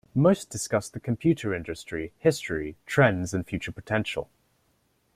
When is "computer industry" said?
0.99-2.11